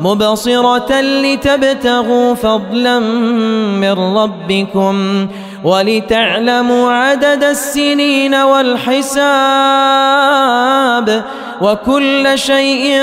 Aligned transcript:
مبصرة 0.00 1.00
لتبتغوا 1.00 2.34
فضلا 2.34 2.98
من 3.78 3.92
ربكم 4.16 5.26
ولتعلموا 5.64 6.90
عدد 6.90 7.44
السنين 7.44 8.34
والحساب 8.34 9.08
وكل 11.62 12.28
شيء 12.34 13.02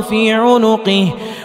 في 0.00 0.32
عنقه 0.32 1.08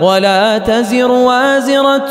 ولا 0.00 0.58
تزر 0.58 1.10
وازرة 1.10 2.10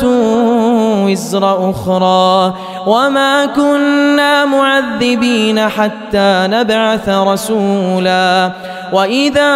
وزر 1.04 1.70
أخرى 1.70 2.54
وما 2.86 3.46
كنا 3.46 4.44
معذبين 4.44 5.60
حتى 5.68 6.46
نبعث 6.50 7.08
رسولا 7.08 8.52
وإذا 8.92 9.52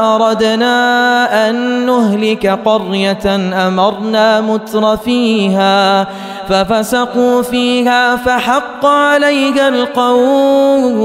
أردنا 0.00 1.48
أن 1.50 1.86
نهلك 1.86 2.46
قرية 2.46 3.36
أمرنا 3.66 4.40
متر 4.40 4.96
فيها 4.96 6.06
ففسقوا 6.48 7.42
فيها 7.42 8.16
فحق 8.16 8.86
عليها 8.86 9.68
القول 9.68 11.04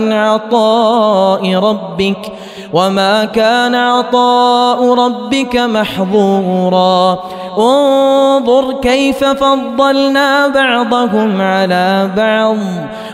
من 0.00 0.12
عطاء 0.12 1.54
ربك 1.54 2.32
وما 2.72 3.24
كان 3.24 3.74
عطاء 3.74 4.94
ربك 4.94 5.56
محظورا. 5.56 7.18
انظر 7.58 8.72
كيف 8.72 9.24
فضلنا 9.24 10.48
بعضهم 10.48 11.40
على 11.40 12.10
بعض. 12.16 12.56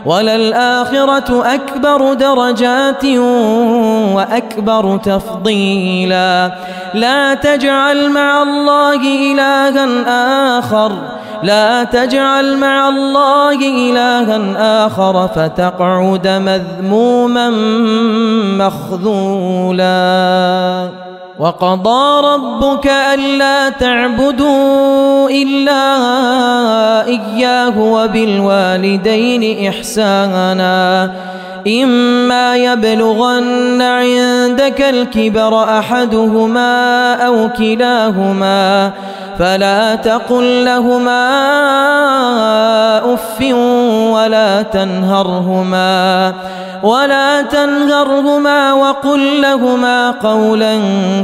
وللآخرة 0.07 1.55
أكبر 1.55 2.13
درجات 2.13 3.05
وأكبر 4.15 4.97
تفضيلا. 4.97 6.53
لا 6.95 7.35
تجعل 7.35 8.11
مع 8.11 8.43
الله 8.43 9.33
إلها 9.33 10.59
آخر. 10.59 10.93
لا 11.43 11.85
تجعل 11.85 12.57
مع 12.57 12.89
الله 12.89 13.55
إلها 13.91 14.87
آخر 14.87 15.29
فتقعد 15.29 16.29
مذموما 16.29 17.51
مخذولا. 18.59 19.93
وقضى 21.39 22.27
ربك 22.27 22.87
ألا 23.15 23.69
تعبدوا 23.69 25.31
إلا 25.31 25.85
إياه 27.07 27.79
وبالوالدين 27.79 29.69
إحسانا. 29.69 31.11
إما 31.83 32.57
يبلغن 32.57 33.83
عندك 33.83 34.81
الكبر 34.81 35.65
أحدهما 35.79 37.15
أو 37.15 37.49
كلاهما. 37.59 38.93
فلا 39.39 39.95
تقل 39.95 40.65
لهما 40.65 41.25
أف 43.15 43.41
ولا 44.13 44.63
تنهرهما 44.63 46.35
ولا 46.83 47.43
تنهرهما 47.43 48.73
وقل 48.73 49.41
لهما 49.41 50.11
قولا 50.11 50.81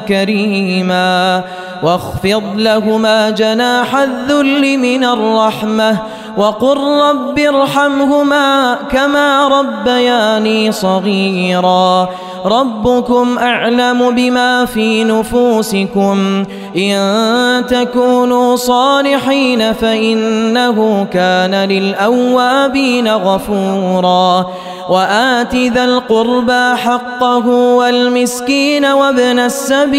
كريما 0.09 1.43
واخفض 1.83 2.43
لهما 2.57 3.31
جناح 3.31 3.97
الذل 3.97 4.79
من 4.79 5.05
الرحمة 5.05 5.97
وقل 6.37 6.79
رب 6.79 7.39
ارحمهما 7.39 8.75
كما 8.91 9.49
ربياني 9.49 10.73
صغيرا 10.73 12.09
ربكم 12.49 13.39
أعلم 13.39 14.11
بما 14.11 14.65
في 14.65 15.05
نفوسكم. 15.05 16.45
إن 16.77 17.67
تكونوا 17.67 18.57
صالحين 18.57 19.73
فإنه 19.73 21.07
كان 21.13 21.55
للأوابين 21.55 23.09
غفورا. 23.09 24.47
وآت 24.89 25.55
ذا 25.55 25.85
القربى 25.85 26.77
حقه 26.77 27.49
والمسكين 27.49 28.85
وابن 28.85 29.39
السبيل. 29.39 29.99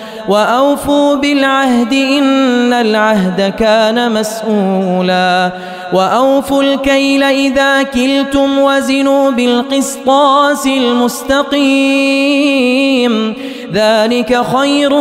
وأوفوا 0.27 1.15
بالعهد 1.15 1.93
إن 1.93 2.73
العهد 2.73 3.53
كان 3.59 4.11
مسؤولا 4.11 5.51
وأوفوا 5.93 6.63
الكيل 6.63 7.23
إذا 7.23 7.83
كلتم 7.83 8.59
وزنوا 8.59 9.31
بالقسطاس 9.31 10.67
المستقيم 10.67 12.11
ذلك 13.73 14.41
خير 14.57 14.93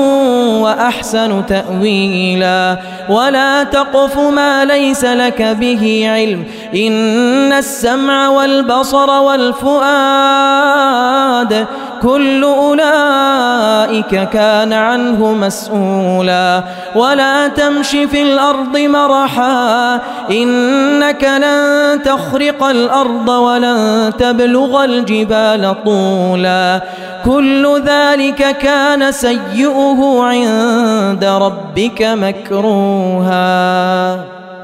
وأحسن 0.63 1.47
تأويلا 1.47 2.79
ولا 3.09 3.63
تقف 3.63 4.19
ما 4.19 4.65
ليس 4.65 5.05
لك 5.05 5.43
به 5.43 6.05
علم 6.07 6.45
إن 6.75 7.53
السمع 7.53 8.29
والبصر 8.29 9.11
والفؤاد 9.11 9.81
كل 12.03 12.45
أولئك 12.45 14.29
كان 14.29 14.73
عنه 14.73 15.33
مسؤولا. 15.33 16.63
ولا 16.95 17.49
تمش 17.49 17.89
في 17.91 18.23
الأرض 18.23 18.79
مرحا 18.79 19.95
إنك 20.31 21.25
لن 21.25 22.03
تخرق 22.03 22.65
الأرض 22.65 23.29
ولن 23.29 24.13
تبلغ 24.19 24.85
الجبال 24.85 25.75
طولا. 25.85 26.81
كل 27.25 27.83
ذلك 27.87 28.57
كان 28.59 29.13
سيئه 29.13 30.23
عند 30.23 31.25
ربك 31.25 32.03
مكروها. 32.03 33.51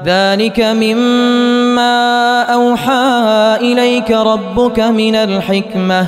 ذلك 0.05 0.59
مما 0.59 2.41
أوحى 2.41 3.57
إليك 3.61 4.11
ربك 4.11 4.79
من 4.79 5.15
الحكمة. 5.15 6.07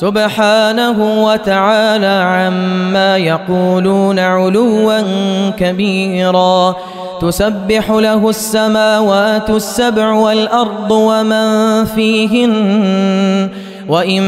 سبحانه 0.00 1.24
وتعالى 1.24 2.06
عما 2.06 3.16
يقولون 3.16 4.18
علوا 4.18 5.00
كبيرا. 5.50 6.76
تسبح 7.20 7.90
له 7.90 8.28
السماوات 8.30 9.50
السبع 9.50 10.12
والأرض 10.12 10.90
ومن 10.90 11.84
فيهن. 11.84 13.48
وإن 13.88 14.22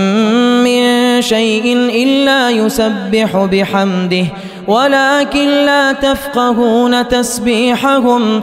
من 0.65 1.23
شيء 1.23 1.77
إلا 1.77 2.51
يسبح 2.51 3.37
بحمده. 3.53 4.25
ولكن 4.67 5.49
لا 5.49 5.93
تفقهون 5.93 7.09
تسبيحهم. 7.09 8.43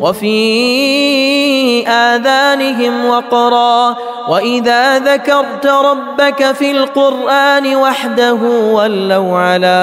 وفي 0.00 1.88
آذانهم 1.88 3.06
وقرا 3.06 3.96
وإذا 4.28 4.98
ذكرت 4.98 5.66
ربك 5.66 6.52
في 6.52 6.70
القرآن 6.70 7.76
وحده 7.76 8.38
ولوا 8.72 9.38
على 9.38 9.76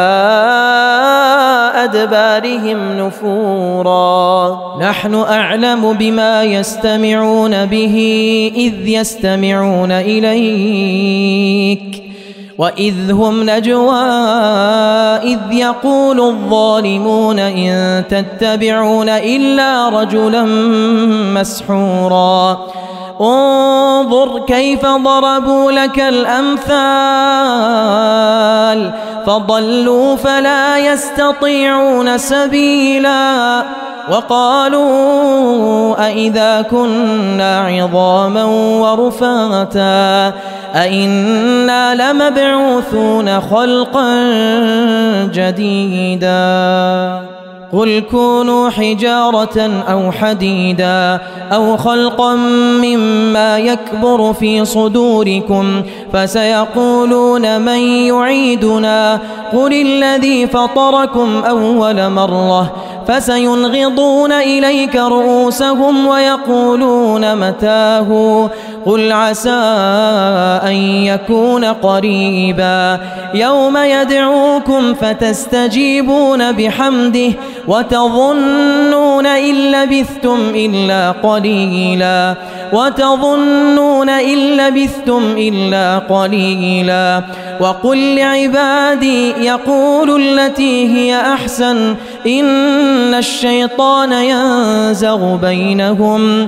أدبارهم 1.76 2.98
نفورا. 2.98 4.60
نحن 4.82 5.16
أعلم 5.16 5.94
بما 5.94 6.44
يستمعون 6.44 7.66
به 7.66 7.96
إذ 8.56 8.88
يستمعون 8.88 9.92
إليك. 9.92 12.03
وإذ 12.64 13.12
هم 13.12 13.50
نجوى 13.50 14.04
إذ 15.24 15.40
يقول 15.52 16.20
الظالمون 16.20 17.40
إن 17.40 18.04
تتبعون 18.10 19.10
إلا 19.10 19.90
رجلا 19.90 20.44
مسحورا 21.36 22.68
انظر 23.22 24.40
كيف 24.46 24.86
ضربوا 24.86 25.72
لك 25.72 26.00
الأمثال 26.00 26.64
فضلوا 29.26 30.16
فلا 30.16 30.78
يستطيعون 30.78 32.18
سبيلا 32.18 33.64
وقالوا 34.12 36.06
أئذا 36.08 36.62
كنا 36.62 37.60
عظاما 37.60 38.44
ورفاتا 38.82 40.34
أئنا 40.76 41.96
لمبعوثون 41.96 43.42
خلقا 43.42 44.16
جديدا. 45.34 46.34
قل 47.74 48.04
كونوا 48.12 48.70
حجارة 48.70 49.72
أو 49.90 50.12
حديدا 50.12 51.20
أو 51.54 51.78
خلقا 51.78 52.36
مما 52.84 53.58
يكبر 53.58 54.34
في 54.34 54.66
صدوركم 54.66 55.84
فسيقولون 56.14 57.62
من 57.62 57.80
يعيدنا. 58.08 59.20
قل 59.54 59.74
الذي 59.74 60.48
فطركم 60.48 61.44
أول 61.50 62.10
مرة 62.10 62.72
فسينغضون 63.08 64.32
إليك 64.32 64.96
رؤوسهم 64.96 66.08
ويقولون 66.08 67.36
متاه. 67.36 68.50
قل 68.86 69.12
عسى 69.12 69.50
أن 70.64 70.76
يكون 71.06 71.66
قريبا 71.66 73.00
يوم 73.34 73.78
يدعوكم 73.78 74.94
فتستجيبون 74.94 76.52
بحمده 76.52 77.32
وتظنون 77.68 79.26
إن 79.26 79.56
لبثتم 79.56 80.40
إلا 80.56 81.12
قليلا 81.12 82.36
وتظنون 82.74 84.10
إن 84.10 84.38
لبثتم 84.58 85.36
إلا 85.38 86.00
قليلا 86.00 87.24
وقل 87.60 88.16
لعبادي 88.16 89.30
يقول 89.30 90.22
التي 90.22 90.88
هي 90.98 91.22
أحسن 91.22 91.96
إن 92.28 93.14
الشيطان 93.14 94.12
ينزغ 94.12 95.36
بينهم 95.36 96.48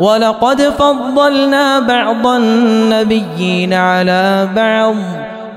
ولقد 0.00 0.62
فضلنا 0.62 1.78
بعض 1.78 2.26
النبيين 2.26 3.72
على 3.72 4.48
بعض 4.56 4.94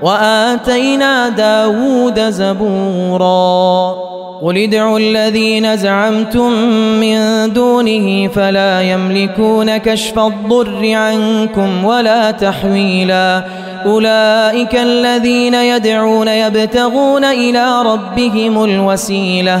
وآتينا 0.02 1.28
داود 1.28 2.20
زبورا. 2.30 3.94
قل 4.42 4.56
ادعوا 4.58 4.98
الذين 4.98 5.76
زعمتم 5.76 6.52
من 7.00 7.16
دونه 7.52 8.28
فلا 8.28 8.82
يملكون 8.82 9.76
كشف 9.76 10.18
الضر 10.18 10.92
عنكم 10.92 11.84
ولا 11.84 12.30
تحويلا. 12.30 13.44
أولئك 13.86 14.74
الذين 14.74 15.54
يدعون 15.54 16.28
يبتغون 16.28 17.24
إلى 17.24 17.82
ربهم 17.82 18.64
الوسيلة. 18.64 19.60